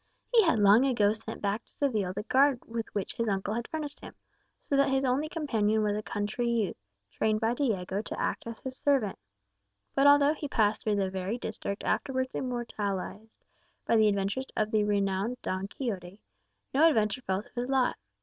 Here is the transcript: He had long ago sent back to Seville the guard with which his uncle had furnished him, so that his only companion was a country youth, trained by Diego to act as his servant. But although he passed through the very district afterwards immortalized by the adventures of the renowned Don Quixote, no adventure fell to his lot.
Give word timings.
He 0.33 0.41
had 0.41 0.57
long 0.57 0.83
ago 0.83 1.13
sent 1.13 1.43
back 1.43 1.63
to 1.63 1.73
Seville 1.73 2.11
the 2.13 2.23
guard 2.23 2.61
with 2.65 2.87
which 2.95 3.13
his 3.13 3.27
uncle 3.27 3.53
had 3.53 3.67
furnished 3.67 3.99
him, 3.99 4.15
so 4.67 4.75
that 4.75 4.89
his 4.89 5.05
only 5.05 5.29
companion 5.29 5.83
was 5.83 5.95
a 5.95 6.01
country 6.01 6.49
youth, 6.49 6.75
trained 7.11 7.39
by 7.39 7.53
Diego 7.53 8.01
to 8.01 8.19
act 8.19 8.47
as 8.47 8.59
his 8.61 8.77
servant. 8.77 9.19
But 9.93 10.07
although 10.07 10.33
he 10.33 10.47
passed 10.47 10.83
through 10.83 10.95
the 10.95 11.11
very 11.11 11.37
district 11.37 11.83
afterwards 11.83 12.33
immortalized 12.33 13.45
by 13.85 13.95
the 13.95 14.07
adventures 14.07 14.47
of 14.57 14.71
the 14.71 14.85
renowned 14.85 15.37
Don 15.43 15.67
Quixote, 15.67 16.19
no 16.73 16.87
adventure 16.89 17.21
fell 17.21 17.43
to 17.43 17.49
his 17.53 17.69
lot. 17.69 17.95